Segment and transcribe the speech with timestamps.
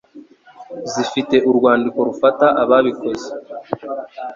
[0.91, 3.29] zifite urwandiko rufata ababikoze